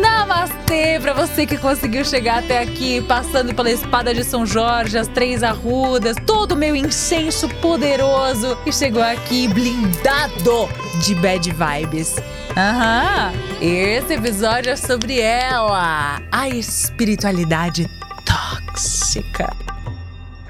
Namastê 0.00 0.98
pra 1.00 1.12
você 1.12 1.46
que 1.46 1.58
conseguiu 1.58 2.04
chegar 2.04 2.38
até 2.38 2.60
aqui, 2.60 3.02
passando 3.02 3.54
pela 3.54 3.70
espada 3.70 4.14
de 4.14 4.24
São 4.24 4.46
Jorge, 4.46 4.96
as 4.96 5.08
três 5.08 5.42
arrudas, 5.42 6.16
todo 6.26 6.52
o 6.52 6.56
meu 6.56 6.74
incenso 6.74 7.48
poderoso 7.60 8.56
e 8.64 8.72
chegou 8.72 9.02
aqui 9.02 9.48
blindado 9.48 10.68
de 11.04 11.14
bad 11.16 11.50
vibes. 11.50 12.16
Aham, 12.56 13.32
esse 13.60 14.14
episódio 14.14 14.72
é 14.72 14.76
sobre 14.76 15.20
ela, 15.20 16.20
a 16.30 16.48
espiritualidade 16.48 17.88
tóxica. 18.24 19.61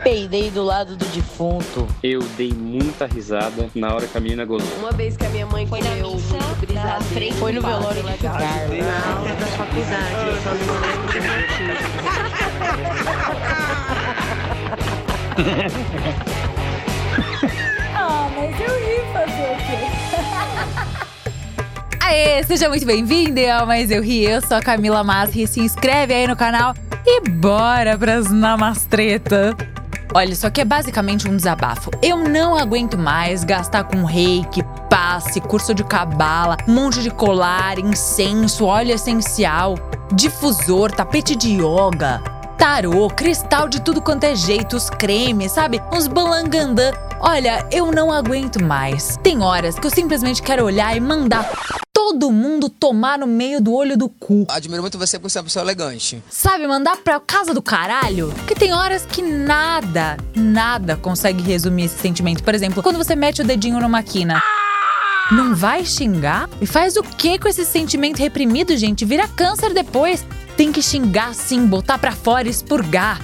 Peidei 0.03 0.51
do 0.51 0.65
lado 0.65 0.97
do 0.97 1.05
defunto. 1.07 1.87
Eu 2.03 2.21
dei 2.37 2.53
muita 2.53 3.07
risada 3.07 3.71
na 3.75 3.95
hora 3.95 4.07
que 4.07 4.19
a 4.19 4.21
menina 4.21 4.45
gozou. 4.45 4.67
Uma 4.79 4.91
vez 4.93 5.17
que 5.17 5.25
a 5.25 5.29
minha 5.29 5.47
mãe 5.47 5.67
foi 5.67 5.81
na 5.81 5.91
missa, 5.91 6.37
na 6.73 7.01
frente 7.01 7.35
foi 7.35 7.53
no 7.53 7.61
velório 7.61 8.03
do 8.03 8.09
legal. 8.09 8.35
Na 8.35 8.41
aula 9.15 9.29
da 9.29 9.47
faculdade, 9.47 10.27
eu 10.27 10.37
só 10.43 10.51
não 10.55 10.75
lembro 10.81 11.07
do 11.07 11.21
motivo. 11.23 11.83
Ah, 17.95 18.29
mas 18.35 18.61
eu 18.61 18.75
ri 18.79 19.01
fazer 19.13 19.53
o 19.53 19.57
quê? 19.57 19.79
Aê, 22.01 22.43
seja 22.43 22.69
muito 22.69 22.85
bem-vindo 22.85 23.41
ao 23.51 23.67
Mais 23.67 23.91
Eu 23.91 24.03
Ri, 24.03 24.25
eu 24.25 24.43
sou 24.43 24.57
a 24.57 24.61
Camila 24.61 25.03
Masri, 25.05 25.47
se 25.47 25.61
inscreve 25.61 26.13
aí 26.13 26.27
no 26.27 26.37
canal 26.37 26.75
e 27.07 27.21
bora 27.29 27.97
pras 27.97 28.31
namastretas. 28.31 29.55
Olha, 30.15 30.31
isso 30.31 30.47
aqui 30.47 30.61
é 30.61 30.65
basicamente 30.65 31.27
um 31.27 31.35
desabafo. 31.35 31.91
Eu 32.03 32.19
não 32.19 32.55
aguento 32.55 32.99
mais 32.99 33.45
gastar 33.45 33.85
com 33.85 34.05
reiki, 34.05 34.63
passe, 34.91 35.41
curso 35.41 35.75
de 35.75 35.83
cabala, 35.83 36.59
monte 36.69 37.03
de 37.03 37.11
colar, 37.11 37.79
incenso, 37.79 38.67
óleo 38.67 38.93
essencial, 38.93 39.75
difusor, 40.13 40.93
tapete 40.93 41.35
de 41.35 41.55
yoga, 41.57 42.23
tarô, 42.63 43.11
cristal 43.11 43.69
de 43.69 43.81
tudo 43.81 44.01
quanto 44.01 44.23
é 44.23 44.37
jeito, 44.37 44.77
os 44.77 44.89
cremes, 44.89 45.51
sabe? 45.51 45.83
Uns 45.93 46.07
balangandã. 46.07 46.93
Olha, 47.19 47.67
eu 47.73 47.91
não 47.91 48.13
aguento 48.13 48.63
mais. 48.63 49.19
Tem 49.21 49.43
horas 49.43 49.77
que 49.77 49.85
eu 49.85 49.91
simplesmente 49.91 50.41
quero 50.41 50.65
olhar 50.65 50.97
e 50.97 51.01
mandar 51.01 51.51
todo 51.93 52.31
mundo 52.31 52.69
tomar 52.69 53.19
no 53.19 53.27
meio 53.27 53.61
do 53.61 53.75
olho 53.75 53.99
do 53.99 54.09
cu. 54.09 54.47
Admiro 54.49 54.81
muito 54.81 54.97
você 54.97 55.19
por 55.19 55.29
ser 55.29 55.41
uma 55.41 55.45
pessoa 55.47 55.65
elegante. 55.65 56.23
Sabe, 56.31 56.65
mandar 56.69 56.99
pra 56.99 57.19
casa 57.19 57.53
do 57.53 57.61
caralho? 57.61 58.33
Que 58.47 58.55
tem 58.55 58.73
horas 58.73 59.05
que 59.05 59.23
nada, 59.23 60.17
nada 60.33 60.97
consegue 60.97 61.43
resumir 61.43 61.87
esse 61.87 61.99
sentimento. 61.99 62.45
Por 62.45 62.55
exemplo, 62.55 62.81
quando 62.81 62.97
você 62.97 63.17
mete 63.17 63.43
o 63.43 63.45
dedinho 63.45 63.81
numa 63.81 64.05
quina. 64.05 64.41
Não 65.33 65.53
vai 65.53 65.85
xingar? 65.85 66.49
E 66.61 66.67
faz 66.67 66.97
o 66.97 67.03
que 67.03 67.41
com 67.41 67.49
esse 67.49 67.65
sentimento 67.65 68.19
reprimido, 68.19 68.77
gente? 68.77 69.05
Vira 69.05 69.27
câncer 69.27 69.75
depois. 69.75 70.25
Tem 70.57 70.73
que 70.73 70.83
xingar 70.83 71.35
sim, 71.35 71.67
botar 71.67 71.99
pra 71.99 72.13
fora, 72.13 72.49
expurgar. 72.49 73.21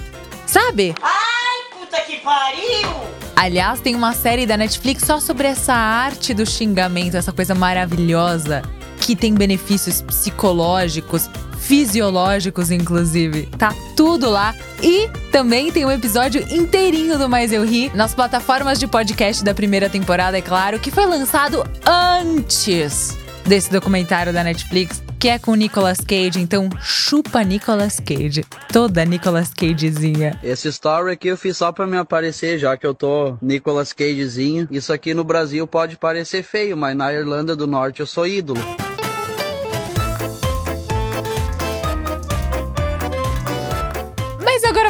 Sabe? 0.47 0.95
Ai, 1.03 1.79
puta 1.79 2.01
que 2.03 2.19
pariu! 2.19 3.09
Aliás, 3.37 3.81
tem 3.81 3.95
uma 3.95 4.13
série 4.15 4.47
da 4.47 4.57
Netflix 4.57 5.05
só 5.05 5.21
sobre 5.21 5.47
essa 5.47 5.73
arte 5.73 6.35
do 6.35 6.45
xingamento, 6.45 7.17
essa 7.17 7.33
coisa 7.33 7.55
maravilhosa 7.55 8.63
que 9.01 9.15
tem 9.15 9.33
benefícios 9.33 10.03
psicológicos, 10.03 11.31
fisiológicos, 11.59 12.71
inclusive. 12.71 13.47
Tá 13.57 13.75
tudo 13.97 14.29
lá. 14.29 14.55
E 14.83 15.09
também 15.31 15.71
tem 15.71 15.85
um 15.85 15.91
episódio 15.91 16.45
inteirinho 16.53 17.19
do 17.19 17.29
Mais 17.29 17.53
Eu 17.53 17.65
Ri 17.65 17.91
nas 17.95 18.15
plataformas 18.15 18.79
de 18.79 18.87
podcast 18.87 19.45
da 19.45 19.55
primeira 19.55 19.89
temporada, 19.89 20.37
é 20.37 20.43
claro, 20.43 20.79
que 20.79 20.91
foi 20.91 21.07
lançado 21.07 21.65
antes 21.87 23.17
desse 23.47 23.71
documentário 23.71 24.33
da 24.33 24.45
Netflix, 24.45 25.03
que 25.19 25.29
é 25.29 25.39
com 25.39 25.55
Nicolas 25.55 25.99
Cage, 25.99 26.41
então 26.41 26.69
chupa 26.81 27.43
Nicolas 27.43 27.99
Cage. 27.99 28.45
Toda 28.73 29.05
Nicolas 29.05 29.53
Cagezinha. 29.53 30.39
Esse 30.43 30.69
story 30.69 31.13
aqui 31.13 31.29
eu 31.29 31.37
fiz 31.37 31.57
só 31.57 31.73
pra 31.73 31.87
me 31.87 31.97
aparecer, 31.97 32.59
já 32.59 32.77
que 32.77 32.87
eu 32.87 32.95
tô 32.95 33.37
Nicolas 33.43 33.93
Cagezinho. 33.93 34.69
Isso 34.71 34.93
aqui 34.93 35.15
no 35.15 35.25
Brasil 35.25 35.67
pode 35.67 35.97
parecer 35.97 36.43
feio, 36.43 36.77
mas 36.77 36.97
na 36.97 37.13
Irlanda 37.13 37.57
do 37.57 37.67
Norte 37.67 38.01
eu 38.01 38.07
sou 38.07 38.27
ídolo. 38.27 38.61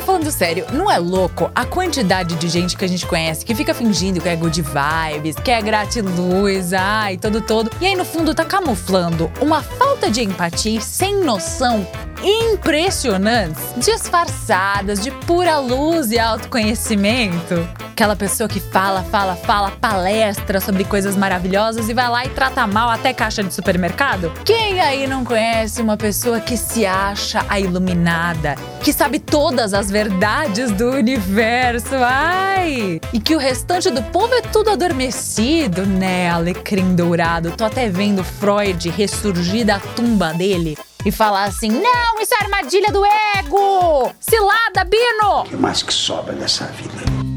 Falando 0.08 0.30
sério, 0.30 0.64
não 0.72 0.90
é 0.90 0.96
louco? 0.96 1.50
A 1.54 1.66
quantidade 1.66 2.34
de 2.36 2.48
gente 2.48 2.78
que 2.78 2.82
a 2.82 2.88
gente 2.88 3.06
conhece 3.06 3.44
que 3.44 3.54
fica 3.54 3.74
fingindo 3.74 4.22
que 4.22 4.28
é 4.30 4.34
good 4.34 4.62
vibes, 4.62 5.36
que 5.36 5.50
é 5.50 5.60
gratiluz, 5.60 6.72
ai, 6.72 7.18
todo 7.18 7.42
todo, 7.42 7.70
e 7.78 7.84
aí 7.84 7.94
no 7.94 8.06
fundo 8.06 8.34
tá 8.34 8.42
camuflando 8.42 9.30
uma 9.38 9.62
falta 9.62 10.10
de 10.10 10.22
empatia 10.22 10.80
sem 10.80 11.22
noção 11.22 11.86
impressionantes, 12.22 13.62
disfarçadas 13.76 15.00
de 15.00 15.10
pura 15.10 15.58
luz 15.58 16.10
e 16.10 16.18
autoconhecimento. 16.18 17.54
Aquela 17.92 18.14
pessoa 18.14 18.48
que 18.48 18.60
fala, 18.60 19.02
fala, 19.02 19.34
fala, 19.34 19.72
palestra 19.72 20.60
sobre 20.60 20.84
coisas 20.84 21.16
maravilhosas 21.16 21.88
e 21.88 21.94
vai 21.94 22.08
lá 22.08 22.24
e 22.24 22.28
trata 22.28 22.64
mal 22.66 22.88
até 22.88 23.12
caixa 23.12 23.42
de 23.42 23.52
supermercado? 23.52 24.32
Quem 24.44 24.80
aí 24.80 25.06
não 25.06 25.24
conhece 25.24 25.82
uma 25.82 25.96
pessoa 25.96 26.38
que 26.38 26.56
se 26.56 26.86
acha 26.86 27.44
a 27.48 27.58
iluminada, 27.58 28.54
que 28.82 28.92
sabe 28.92 29.18
todas 29.18 29.74
as 29.74 29.90
verdades 29.90 30.70
do 30.70 30.90
universo? 30.90 31.96
Ai! 31.96 33.00
E 33.12 33.18
que 33.18 33.34
o 33.34 33.38
restante 33.38 33.90
do 33.90 34.02
povo 34.04 34.32
é 34.32 34.42
tudo 34.42 34.70
adormecido, 34.70 35.84
né? 35.84 36.30
Alecrim 36.30 36.94
dourado. 36.94 37.50
Tô 37.50 37.64
até 37.64 37.88
vendo 37.88 38.22
Freud 38.22 38.90
ressurgir 38.90 39.66
da 39.66 39.80
tumba 39.80 40.32
dele 40.32 40.78
e 41.04 41.10
falar 41.10 41.44
assim: 41.44 41.70
não, 41.70 42.20
isso 42.20 42.34
é 42.34 42.44
armadilha 42.44 42.90
do 42.92 43.04
ego! 43.04 44.12
Cilada, 44.20 44.84
Bino! 44.84 45.40
O 45.40 45.44
que 45.44 45.56
mais 45.56 45.82
que 45.82 45.92
sobra 45.92 46.34
dessa 46.34 46.64
vida? 46.66 47.28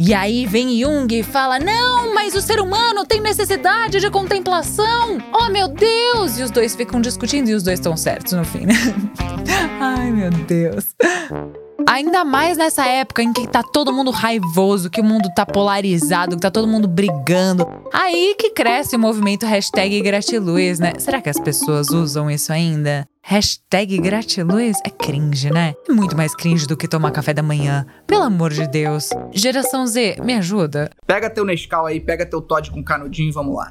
E 0.00 0.14
aí 0.14 0.46
vem 0.46 0.80
Jung 0.80 1.12
e 1.12 1.22
fala: 1.22 1.58
não, 1.58 2.14
mas 2.14 2.34
o 2.34 2.40
ser 2.40 2.60
humano 2.60 3.04
tem 3.04 3.20
necessidade 3.20 3.98
de 4.00 4.10
contemplação! 4.10 5.18
Oh 5.32 5.50
meu 5.50 5.68
Deus! 5.68 6.38
E 6.38 6.42
os 6.42 6.50
dois 6.50 6.74
ficam 6.76 7.00
discutindo 7.00 7.48
e 7.48 7.54
os 7.54 7.62
dois 7.62 7.78
estão 7.78 7.96
certos 7.96 8.32
no 8.32 8.44
fim, 8.44 8.66
né? 8.66 8.74
Ai 9.80 10.10
meu 10.10 10.30
Deus. 10.30 10.86
Ainda 11.88 12.22
mais 12.22 12.58
nessa 12.58 12.86
época 12.86 13.22
em 13.22 13.32
que 13.32 13.46
tá 13.46 13.62
todo 13.62 13.90
mundo 13.90 14.10
raivoso, 14.10 14.90
que 14.90 15.00
o 15.00 15.04
mundo 15.04 15.26
tá 15.34 15.46
polarizado, 15.46 16.36
que 16.36 16.42
tá 16.42 16.50
todo 16.50 16.68
mundo 16.68 16.86
brigando. 16.86 17.66
Aí 17.90 18.34
que 18.38 18.50
cresce 18.50 18.94
o 18.94 18.98
movimento 18.98 19.46
hashtag 19.46 20.02
gratiluz, 20.02 20.78
né? 20.78 20.92
Será 20.98 21.22
que 21.22 21.30
as 21.30 21.40
pessoas 21.40 21.88
usam 21.88 22.30
isso 22.30 22.52
ainda? 22.52 23.08
Hashtag 23.22 23.96
gratiluz 24.00 24.76
é 24.84 24.90
cringe, 24.90 25.50
né? 25.50 25.72
É 25.88 25.92
muito 25.94 26.14
mais 26.14 26.34
cringe 26.34 26.66
do 26.66 26.76
que 26.76 26.86
tomar 26.86 27.10
café 27.10 27.32
da 27.32 27.42
manhã. 27.42 27.86
Pelo 28.06 28.24
amor 28.24 28.52
de 28.52 28.68
Deus. 28.68 29.08
Geração 29.32 29.86
Z, 29.86 30.18
me 30.22 30.34
ajuda. 30.34 30.90
Pega 31.06 31.30
teu 31.30 31.42
Nescau 31.42 31.86
aí, 31.86 32.00
pega 32.00 32.26
teu 32.26 32.42
Todd 32.42 32.70
com 32.70 32.84
canudinho 32.84 33.30
e 33.30 33.32
vamos 33.32 33.56
lá. 33.56 33.70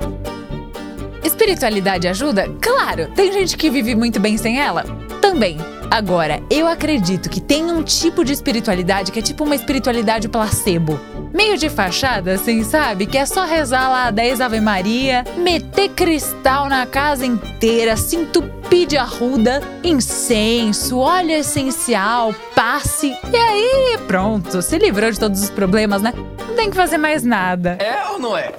Espiritualidade 1.23 2.07
ajuda? 2.07 2.49
Claro! 2.59 3.11
Tem 3.13 3.31
gente 3.31 3.55
que 3.55 3.69
vive 3.69 3.93
muito 3.93 4.19
bem 4.19 4.37
sem 4.37 4.59
ela? 4.59 4.83
Também. 5.21 5.57
Agora, 5.89 6.43
eu 6.49 6.67
acredito 6.67 7.29
que 7.29 7.39
tem 7.39 7.71
um 7.71 7.81
tipo 7.81 8.23
de 8.23 8.33
espiritualidade 8.33 9.11
que 9.11 9.19
é 9.19 9.21
tipo 9.21 9.43
uma 9.43 9.55
espiritualidade 9.55 10.27
placebo. 10.27 10.99
Meio 11.33 11.57
de 11.57 11.69
fachada, 11.69 12.33
assim, 12.33 12.63
sabe? 12.63 13.05
Que 13.05 13.17
é 13.17 13.25
só 13.25 13.45
rezar 13.45 13.89
lá 13.89 14.11
10 14.11 14.41
Ave 14.41 14.59
Maria, 14.59 15.23
meter 15.37 15.89
cristal 15.89 16.67
na 16.67 16.85
casa 16.85 17.25
inteira, 17.25 17.95
se 17.95 18.15
entupir 18.15 18.87
de 18.87 18.97
arruda, 18.97 19.61
incenso, 19.83 20.99
óleo 20.99 21.31
essencial, 21.31 22.33
passe. 22.53 23.15
E 23.31 23.35
aí, 23.35 23.97
pronto, 24.07 24.61
se 24.61 24.77
livrou 24.77 25.09
de 25.09 25.19
todos 25.19 25.41
os 25.41 25.49
problemas, 25.49 26.01
né? 26.01 26.13
Não 26.47 26.55
tem 26.55 26.69
que 26.69 26.75
fazer 26.75 26.97
mais 26.97 27.23
nada. 27.23 27.77
É 27.79 28.11
ou 28.11 28.19
não 28.19 28.37
é? 28.37 28.51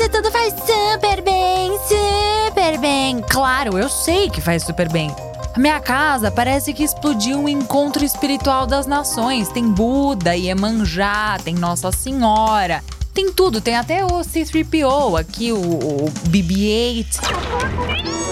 Isso 0.00 0.08
tudo 0.08 0.32
faz 0.32 0.54
super 0.54 1.20
bem, 1.20 1.78
super 1.86 2.78
bem. 2.78 3.20
Claro, 3.28 3.76
eu 3.76 3.86
sei 3.86 4.30
que 4.30 4.40
faz 4.40 4.62
super 4.62 4.90
bem. 4.90 5.14
A 5.54 5.58
minha 5.58 5.78
casa 5.78 6.30
parece 6.30 6.72
que 6.72 6.82
explodiu 6.82 7.38
um 7.38 7.46
encontro 7.46 8.02
espiritual 8.02 8.66
das 8.66 8.86
nações. 8.86 9.50
Tem 9.50 9.70
Buda, 9.70 10.34
Iemanjá, 10.34 11.36
tem 11.44 11.54
Nossa 11.54 11.92
Senhora. 11.92 12.82
Tem 13.12 13.30
tudo, 13.30 13.60
tem 13.60 13.76
até 13.76 14.02
o 14.02 14.20
C3PO 14.20 15.20
aqui, 15.20 15.52
o, 15.52 15.60
o 15.60 16.10
BB-8 16.30 18.29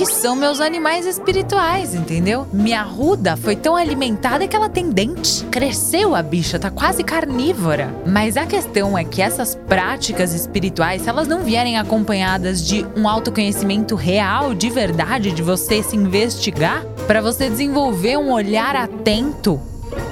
que 0.00 0.06
são 0.06 0.34
meus 0.34 0.62
animais 0.62 1.04
espirituais, 1.04 1.94
entendeu? 1.94 2.46
Minha 2.54 2.82
ruda 2.82 3.36
foi 3.36 3.54
tão 3.54 3.76
alimentada 3.76 4.48
que 4.48 4.56
ela 4.56 4.70
tem 4.70 4.88
dente. 4.88 5.44
Cresceu 5.50 6.14
a 6.14 6.22
bicha, 6.22 6.58
tá 6.58 6.70
quase 6.70 7.04
carnívora. 7.04 7.94
Mas 8.06 8.38
a 8.38 8.46
questão 8.46 8.96
é 8.96 9.04
que 9.04 9.20
essas 9.20 9.54
práticas 9.54 10.32
espirituais, 10.32 11.02
se 11.02 11.08
elas 11.10 11.28
não 11.28 11.42
vierem 11.42 11.76
acompanhadas 11.76 12.66
de 12.66 12.82
um 12.96 13.06
autoconhecimento 13.06 13.94
real, 13.94 14.54
de 14.54 14.70
verdade, 14.70 15.32
de 15.32 15.42
você 15.42 15.82
se 15.82 15.96
investigar, 15.96 16.82
para 17.06 17.20
você 17.20 17.50
desenvolver 17.50 18.16
um 18.16 18.32
olhar 18.32 18.74
atento, 18.74 19.60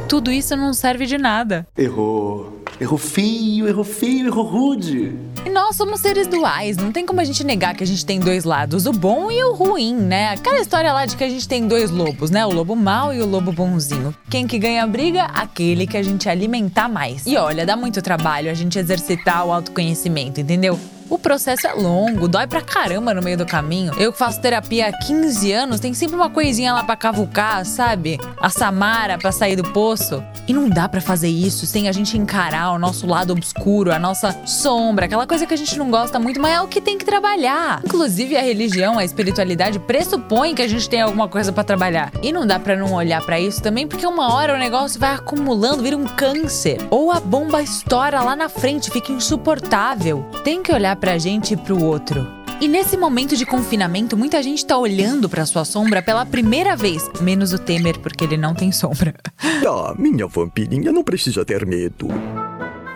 tudo 0.07 0.31
isso 0.31 0.55
não 0.55 0.75
serve 0.75 1.07
de 1.07 1.17
nada. 1.17 1.67
Errou. 1.79 2.58
Errou 2.81 2.97
feio, 2.97 3.67
errou 3.67 3.83
feio, 3.83 4.29
errou 4.29 4.45
rude. 4.45 5.13
E 5.45 5.51
nós 5.51 5.75
somos 5.75 5.99
seres 5.99 6.29
duais, 6.29 6.77
não 6.77 6.93
tem 6.93 7.05
como 7.05 7.21
a 7.21 7.25
gente 7.25 7.43
negar 7.43 7.75
que 7.75 7.83
a 7.83 7.87
gente 7.87 8.07
tem 8.07 8.21
dois 8.21 8.45
lados, 8.45 8.87
o 8.87 8.93
bom 8.93 9.33
e 9.33 9.43
o 9.43 9.53
ruim, 9.53 9.97
né? 9.97 10.29
Aquela 10.29 10.61
história 10.61 10.93
lá 10.93 11.05
de 11.05 11.17
que 11.17 11.25
a 11.25 11.29
gente 11.29 11.49
tem 11.49 11.67
dois 11.67 11.91
lobos, 11.91 12.31
né? 12.31 12.47
O 12.47 12.53
lobo 12.53 12.77
mau 12.77 13.13
e 13.13 13.21
o 13.21 13.27
lobo 13.27 13.51
bonzinho. 13.51 14.15
Quem 14.31 14.47
que 14.47 14.61
ganha 14.61 14.85
a 14.85 14.87
briga? 14.87 15.25
Aquele 15.25 15.89
que 15.89 15.97
a 15.97 16.03
gente 16.05 16.29
alimentar 16.29 16.89
mais. 16.89 17.27
E 17.27 17.37
olha, 17.37 17.67
dá 17.67 17.77
muito 17.77 18.01
trabalho 18.01 18.49
a 18.49 18.55
gente 18.55 18.79
exercitar 18.79 19.45
o 19.45 19.53
autoconhecimento, 19.53 20.41
entendeu? 20.41 20.79
O 21.11 21.19
processo 21.19 21.67
é 21.67 21.73
longo, 21.73 22.29
dói 22.29 22.47
pra 22.47 22.61
caramba 22.61 23.15
no 23.15 23.23
meio 23.23 23.39
do 23.39 23.47
caminho. 23.47 23.95
Eu 23.99 24.13
que 24.13 24.19
faço 24.19 24.43
terapia 24.43 24.89
há 24.89 24.93
15 24.93 25.51
anos, 25.53 25.81
tem 25.81 25.95
sempre 25.95 26.15
uma 26.15 26.29
coisinha 26.29 26.75
lá 26.75 26.85
pra 26.85 26.97
cavucar, 26.97 27.65
sabe? 27.65 28.21
A 28.39 28.51
Samara 28.51 29.17
pra 29.17 29.33
sair 29.33 29.57
do 29.57 29.63
poço. 29.73 30.23
E 30.47 30.53
não 30.53 30.69
dá 30.69 30.87
pra 30.87 31.01
fazer 31.01 31.29
isso 31.29 31.67
sem 31.67 31.89
a 31.89 31.93
gente 31.93 32.19
encarar 32.19 32.73
o 32.73 32.79
nosso 32.79 33.07
lado 33.07 33.33
obscuro, 33.33 33.91
a 33.91 33.99
nossa 33.99 34.37
sombra, 34.45 35.07
aquela 35.07 35.27
coisa 35.27 35.47
que 35.47 35.55
a 35.55 35.57
gente 35.57 35.79
não 35.79 35.91
gosta 35.91 36.19
muito, 36.19 36.41
mas 36.41 36.53
é 36.53 36.61
o 36.61 36.69
que 36.69 36.81
tem 36.81 36.99
que 36.99 37.07
trabalhar. 37.07 37.81
Inclusive 37.87 38.37
a 38.37 38.43
religião, 38.43 38.99
a 38.99 39.05
espiritualidade 39.05 39.79
pressupõe 39.79 40.55
que 40.55 40.63
a 40.63 40.69
gente 40.69 40.91
tem 40.91 41.01
alguma 41.01 41.27
coisa 41.27 41.51
pra 41.53 41.65
trabalhar. 41.65 42.13
E 42.23 42.33
não 42.33 42.47
dá 42.47 42.59
pra 42.59 42.77
não 42.77 42.93
olhar 42.93 43.25
pra 43.25 43.41
isso 43.41 43.63
também, 43.63 43.87
porque 43.87 44.07
uma 44.07 44.35
hora 44.35 44.55
o 44.55 44.59
negócio 44.59 45.01
vai 45.01 45.15
acumulando, 45.15 45.83
vira 45.83 45.97
um 45.97 46.05
câncer. 46.05 46.79
Ou 46.91 47.11
a 47.11 47.19
bomba 47.19 47.63
estoura 47.63 48.21
lá 48.21 48.37
na 48.37 48.51
frente, 48.51 48.91
fica 48.91 49.11
insuportável. 49.11 50.27
Tem 50.45 50.63
que 50.63 50.71
olhar 50.71 50.98
pra 50.99 51.19
gente 51.19 51.55
e 51.55 51.57
pro 51.57 51.83
outro. 51.83 52.27
E 52.61 52.67
nesse 52.67 52.97
momento 52.97 53.37
de 53.37 53.47
confinamento, 53.47 54.17
muita 54.17 54.43
gente 54.43 54.67
tá 54.67 54.77
olhando 54.77 55.29
pra 55.29 55.47
sua 55.47 55.65
sombra 55.65 56.03
pela 56.03 56.27
primeira 56.27 56.75
vez, 56.75 57.09
menos 57.21 57.53
o 57.53 57.59
Temer, 57.59 58.01
porque 58.01 58.25
ele 58.25 58.37
não 58.37 58.55
tem 58.55 58.73
sombra. 58.73 59.15
Ah, 59.71 59.95
minha 59.99 60.27
vampirinha 60.27 60.91
não 60.91 61.05
precisa 61.05 61.45
ter 61.45 61.67
medo. 61.67 62.09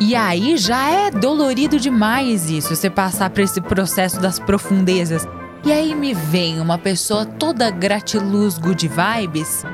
E 0.01 0.15
aí 0.15 0.57
já 0.57 0.89
é 0.89 1.11
dolorido 1.11 1.79
demais 1.79 2.49
isso, 2.49 2.75
você 2.75 2.89
passar 2.89 3.29
por 3.31 3.41
esse 3.41 3.61
processo 3.61 4.19
das 4.21 4.39
profundezas. 4.39 5.27
E 5.65 5.71
aí 5.71 5.95
me 5.95 6.15
vem 6.15 6.61
uma 6.61 6.79
pessoa 6.79 7.27
toda 7.27 7.71
gratiluz, 7.71 8.59
good 8.59 8.89
vibes, 8.89 9.65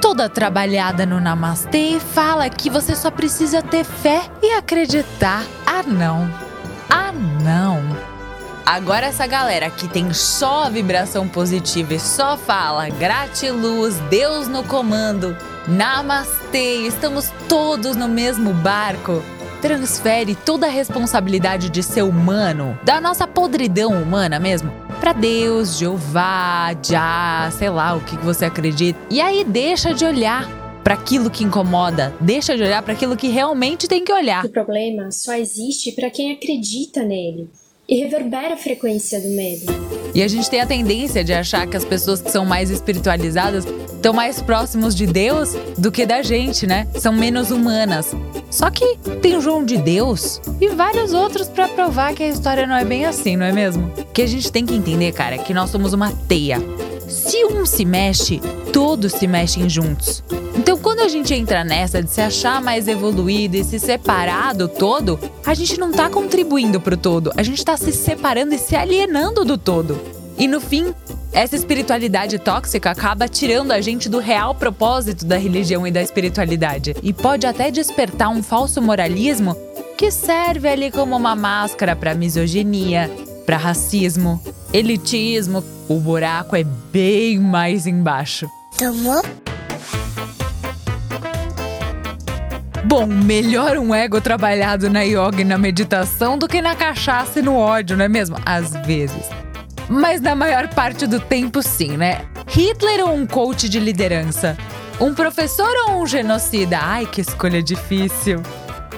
toda 0.00 0.28
trabalhada 0.28 1.04
no 1.04 1.20
Namastê 1.20 1.96
e 1.96 2.00
fala 2.00 2.48
que 2.48 2.70
você 2.70 2.96
só 2.96 3.10
precisa 3.10 3.62
ter 3.62 3.84
fé 3.84 4.22
e 4.42 4.52
acreditar. 4.52 5.44
Ah, 5.66 5.82
não. 5.82 6.47
Agora 8.68 9.06
essa 9.06 9.26
galera 9.26 9.70
que 9.70 9.88
tem 9.88 10.12
só 10.12 10.68
vibração 10.68 11.26
positiva 11.26 11.94
e 11.94 11.98
só 11.98 12.36
fala 12.36 12.90
gratiluz, 12.90 13.94
Deus 14.10 14.46
no 14.46 14.62
comando, 14.62 15.34
namastê, 15.66 16.86
estamos 16.86 17.32
todos 17.48 17.96
no 17.96 18.06
mesmo 18.06 18.52
barco. 18.52 19.22
Transfere 19.62 20.34
toda 20.34 20.66
a 20.66 20.70
responsabilidade 20.70 21.70
de 21.70 21.82
ser 21.82 22.02
humano, 22.02 22.78
da 22.84 23.00
nossa 23.00 23.26
podridão 23.26 24.02
humana 24.02 24.38
mesmo, 24.38 24.70
para 25.00 25.14
Deus, 25.14 25.78
Jeová, 25.78 26.76
Já, 26.82 27.50
sei 27.52 27.70
lá 27.70 27.96
o 27.96 28.02
que 28.02 28.18
você 28.18 28.44
acredita. 28.44 28.98
E 29.08 29.18
aí 29.18 29.44
deixa 29.44 29.94
de 29.94 30.04
olhar 30.04 30.46
para 30.84 30.92
aquilo 30.92 31.30
que 31.30 31.42
incomoda, 31.42 32.14
deixa 32.20 32.54
de 32.54 32.62
olhar 32.62 32.82
para 32.82 32.92
aquilo 32.92 33.16
que 33.16 33.28
realmente 33.28 33.88
tem 33.88 34.04
que 34.04 34.12
olhar. 34.12 34.44
O 34.44 34.50
problema 34.50 35.10
só 35.10 35.32
existe 35.32 35.92
para 35.92 36.10
quem 36.10 36.32
acredita 36.32 37.02
nele 37.02 37.48
e 37.88 37.96
reverbera 37.96 38.54
a 38.54 38.56
frequência 38.56 39.20
do 39.20 39.28
medo. 39.28 39.64
E 40.14 40.22
a 40.22 40.28
gente 40.28 40.50
tem 40.50 40.60
a 40.60 40.66
tendência 40.66 41.24
de 41.24 41.32
achar 41.32 41.66
que 41.66 41.76
as 41.76 41.84
pessoas 41.84 42.20
que 42.20 42.30
são 42.30 42.44
mais 42.44 42.70
espiritualizadas 42.70 43.64
estão 43.64 44.12
mais 44.12 44.40
próximos 44.42 44.94
de 44.94 45.06
Deus 45.06 45.54
do 45.76 45.90
que 45.90 46.04
da 46.04 46.22
gente, 46.22 46.66
né? 46.66 46.86
São 46.96 47.12
menos 47.12 47.50
humanas. 47.50 48.14
Só 48.50 48.70
que 48.70 48.98
tem 49.22 49.36
o 49.36 49.40
João 49.40 49.64
de 49.64 49.76
Deus 49.76 50.40
e 50.60 50.68
vários 50.68 51.12
outros 51.12 51.48
para 51.48 51.68
provar 51.68 52.14
que 52.14 52.22
a 52.22 52.28
história 52.28 52.66
não 52.66 52.76
é 52.76 52.84
bem 52.84 53.04
assim, 53.04 53.36
não 53.36 53.46
é 53.46 53.52
mesmo? 53.52 53.90
Que 54.12 54.22
a 54.22 54.26
gente 54.26 54.50
tem 54.50 54.66
que 54.66 54.74
entender, 54.74 55.12
cara, 55.12 55.38
que 55.38 55.54
nós 55.54 55.70
somos 55.70 55.92
uma 55.92 56.12
teia. 56.28 56.58
Se 57.08 57.44
um 57.46 57.64
se 57.64 57.86
mexe, 57.86 58.38
todos 58.72 59.12
se 59.12 59.26
mexem 59.26 59.68
juntos. 59.68 60.22
Então, 60.54 60.76
quando 60.76 61.00
a 61.00 61.08
gente 61.08 61.32
entra 61.32 61.64
nessa 61.64 62.02
de 62.02 62.10
se 62.10 62.20
achar 62.20 62.60
mais 62.60 62.86
evoluído 62.86 63.56
e 63.56 63.64
se 63.64 63.78
separar 63.78 64.54
do 64.54 64.68
todo, 64.68 65.18
a 65.46 65.54
gente 65.54 65.80
não 65.80 65.90
tá 65.90 66.10
contribuindo 66.10 66.80
pro 66.80 66.96
todo, 66.96 67.32
a 67.34 67.42
gente 67.42 67.64
tá 67.64 67.76
se 67.76 67.92
separando 67.92 68.54
e 68.54 68.58
se 68.58 68.76
alienando 68.76 69.44
do 69.44 69.56
todo. 69.56 69.98
E 70.36 70.46
no 70.46 70.60
fim, 70.60 70.92
essa 71.32 71.56
espiritualidade 71.56 72.38
tóxica 72.38 72.90
acaba 72.90 73.26
tirando 73.26 73.72
a 73.72 73.80
gente 73.80 74.08
do 74.08 74.18
real 74.18 74.54
propósito 74.54 75.24
da 75.24 75.38
religião 75.38 75.86
e 75.86 75.90
da 75.90 76.02
espiritualidade. 76.02 76.94
E 77.02 77.12
pode 77.12 77.46
até 77.46 77.70
despertar 77.70 78.28
um 78.28 78.42
falso 78.42 78.82
moralismo 78.82 79.56
que 79.96 80.10
serve 80.10 80.68
ali 80.68 80.90
como 80.90 81.16
uma 81.16 81.34
máscara 81.34 81.96
para 81.96 82.14
misoginia, 82.14 83.10
para 83.46 83.56
racismo, 83.56 84.40
elitismo. 84.72 85.64
O 85.88 85.98
buraco 85.98 86.56
é 86.56 86.64
bem 86.64 87.38
mais 87.38 87.86
embaixo. 87.86 88.46
Tomou? 88.78 89.22
Bom, 92.84 93.06
melhor 93.06 93.76
um 93.76 93.94
ego 93.94 94.20
trabalhado 94.20 94.88
na 94.88 95.02
yoga 95.02 95.42
e 95.42 95.44
na 95.44 95.58
meditação 95.58 96.38
do 96.38 96.48
que 96.48 96.62
na 96.62 96.74
cachaça 96.74 97.38
e 97.38 97.42
no 97.42 97.54
ódio, 97.54 97.96
não 97.96 98.04
é 98.04 98.08
mesmo? 98.08 98.36
Às 98.46 98.72
vezes. 98.86 99.28
Mas 99.90 100.20
na 100.20 100.34
maior 100.34 100.68
parte 100.68 101.06
do 101.06 101.20
tempo, 101.20 101.62
sim, 101.62 101.96
né? 101.96 102.22
Hitler 102.46 103.06
ou 103.06 103.14
um 103.14 103.26
coach 103.26 103.68
de 103.68 103.78
liderança? 103.78 104.56
Um 105.00 105.14
professor 105.14 105.70
ou 105.86 106.02
um 106.02 106.06
genocida? 106.06 106.78
Ai, 106.80 107.06
que 107.06 107.20
escolha 107.20 107.62
difícil. 107.62 108.42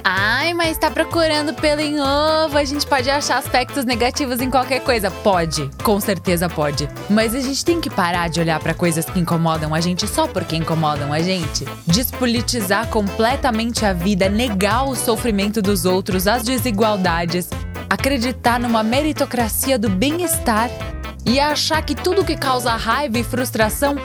Ai, 0.02 0.54
mas 0.54 0.78
tá 0.78 0.90
procurando 0.90 1.52
pelo 1.54 1.80
em 1.80 2.00
ovo. 2.00 2.56
A 2.56 2.64
gente 2.64 2.86
pode 2.86 3.10
achar 3.10 3.38
aspectos 3.38 3.84
negativos 3.84 4.40
em 4.40 4.50
qualquer 4.50 4.80
coisa. 4.80 5.10
Pode, 5.10 5.70
com 5.82 6.00
certeza 6.00 6.48
pode. 6.48 6.88
Mas 7.08 7.34
a 7.34 7.40
gente 7.40 7.64
tem 7.64 7.80
que 7.80 7.90
parar 7.90 8.28
de 8.28 8.40
olhar 8.40 8.58
para 8.60 8.74
coisas 8.74 9.04
que 9.04 9.18
incomodam 9.18 9.74
a 9.74 9.80
gente 9.80 10.06
só 10.06 10.26
porque 10.26 10.56
incomodam 10.56 11.12
a 11.12 11.20
gente. 11.20 11.64
Despolitizar 11.86 12.88
completamente 12.88 13.84
a 13.84 13.92
vida, 13.92 14.28
negar 14.28 14.84
o 14.84 14.96
sofrimento 14.96 15.60
dos 15.60 15.84
outros, 15.84 16.26
as 16.26 16.42
desigualdades, 16.42 17.50
acreditar 17.88 18.58
numa 18.58 18.82
meritocracia 18.82 19.78
do 19.78 19.88
bem-estar 19.88 20.70
e 21.26 21.38
achar 21.38 21.82
que 21.82 21.94
tudo 21.94 22.24
que 22.24 22.36
causa 22.36 22.72
raiva 22.72 23.18
e 23.18 23.24
frustração 23.24 23.96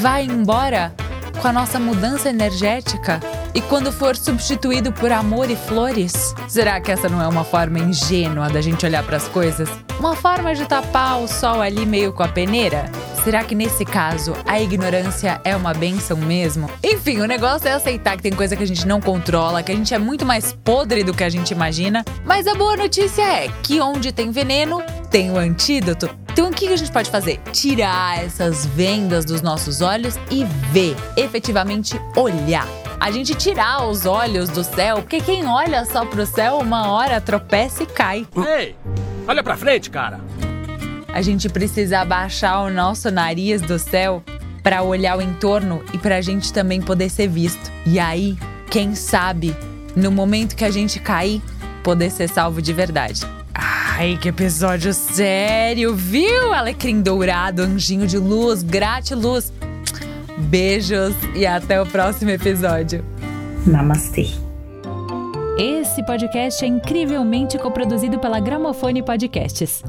vai 0.00 0.24
embora 0.24 0.94
com 1.40 1.48
a 1.48 1.52
nossa 1.52 1.80
mudança 1.80 2.28
energética 2.28 3.20
e 3.54 3.60
quando 3.60 3.92
for 3.92 4.16
substituído 4.16 4.92
por 4.92 5.10
amor 5.10 5.50
e 5.50 5.56
flores? 5.56 6.34
Será 6.48 6.80
que 6.80 6.90
essa 6.90 7.08
não 7.08 7.20
é 7.20 7.28
uma 7.28 7.44
forma 7.44 7.78
ingênua 7.78 8.48
da 8.48 8.60
gente 8.60 8.84
olhar 8.86 9.02
para 9.02 9.16
as 9.16 9.28
coisas? 9.28 9.68
Uma 9.98 10.14
forma 10.14 10.54
de 10.54 10.66
tapar 10.66 11.20
o 11.20 11.28
sol 11.28 11.60
ali 11.60 11.84
meio 11.84 12.12
com 12.12 12.22
a 12.22 12.28
peneira? 12.28 12.90
Será 13.24 13.44
que 13.44 13.54
nesse 13.54 13.84
caso 13.84 14.34
a 14.46 14.60
ignorância 14.60 15.40
é 15.44 15.54
uma 15.54 15.74
benção 15.74 16.16
mesmo? 16.16 16.70
Enfim, 16.82 17.20
o 17.20 17.26
negócio 17.26 17.68
é 17.68 17.72
aceitar 17.72 18.16
que 18.16 18.22
tem 18.22 18.32
coisa 18.32 18.56
que 18.56 18.62
a 18.62 18.66
gente 18.66 18.86
não 18.86 19.00
controla, 19.00 19.62
que 19.62 19.72
a 19.72 19.74
gente 19.74 19.92
é 19.92 19.98
muito 19.98 20.24
mais 20.24 20.52
podre 20.64 21.04
do 21.04 21.12
que 21.12 21.22
a 21.22 21.28
gente 21.28 21.50
imagina. 21.50 22.04
Mas 22.24 22.46
a 22.46 22.54
boa 22.54 22.76
notícia 22.76 23.22
é 23.22 23.48
que 23.62 23.80
onde 23.80 24.10
tem 24.10 24.30
veneno, 24.30 24.82
tem 25.10 25.30
o 25.30 25.36
antídoto. 25.36 26.08
Então 26.32 26.48
o 26.48 26.52
que 26.52 26.68
a 26.68 26.76
gente 26.76 26.90
pode 26.90 27.10
fazer? 27.10 27.38
Tirar 27.52 28.24
essas 28.24 28.64
vendas 28.64 29.24
dos 29.24 29.42
nossos 29.42 29.82
olhos 29.82 30.18
e 30.30 30.44
ver, 30.72 30.96
efetivamente 31.16 32.00
olhar. 32.16 32.66
A 33.00 33.10
gente 33.10 33.34
tirar 33.34 33.88
os 33.88 34.04
olhos 34.04 34.50
do 34.50 34.62
céu, 34.62 34.96
porque 34.96 35.22
quem 35.22 35.46
olha 35.46 35.86
só 35.86 36.04
pro 36.04 36.26
céu, 36.26 36.58
uma 36.58 36.92
hora 36.92 37.18
tropeça 37.18 37.82
e 37.82 37.86
cai. 37.86 38.26
Ei, 38.46 38.76
olha 39.26 39.42
pra 39.42 39.56
frente, 39.56 39.88
cara. 39.88 40.20
A 41.08 41.22
gente 41.22 41.48
precisa 41.48 42.00
abaixar 42.00 42.62
o 42.62 42.70
nosso 42.70 43.10
nariz 43.10 43.62
do 43.62 43.78
céu 43.78 44.22
para 44.62 44.82
olhar 44.82 45.16
o 45.16 45.22
entorno 45.22 45.82
e 45.94 45.98
para 45.98 46.16
a 46.16 46.20
gente 46.20 46.52
também 46.52 46.82
poder 46.82 47.08
ser 47.08 47.26
visto. 47.26 47.72
E 47.86 47.98
aí, 47.98 48.36
quem 48.70 48.94
sabe, 48.94 49.56
no 49.96 50.12
momento 50.12 50.54
que 50.54 50.64
a 50.64 50.70
gente 50.70 51.00
cair, 51.00 51.40
poder 51.82 52.10
ser 52.10 52.28
salvo 52.28 52.60
de 52.60 52.74
verdade. 52.74 53.22
Ai, 53.54 54.18
que 54.20 54.28
episódio 54.28 54.92
sério, 54.92 55.94
viu? 55.94 56.52
Alecrim 56.52 57.00
dourado, 57.00 57.62
anjinho 57.62 58.06
de 58.06 58.18
luz, 58.18 58.62
gratiluz. 58.62 59.50
Beijos 60.40 61.14
e 61.34 61.46
até 61.46 61.80
o 61.80 61.86
próximo 61.86 62.30
episódio. 62.30 63.04
Namastê. 63.66 64.26
Esse 65.58 66.04
podcast 66.04 66.64
é 66.64 66.68
incrivelmente 66.68 67.58
coproduzido 67.58 68.18
pela 68.18 68.40
Gramofone 68.40 69.02
Podcasts. 69.02 69.82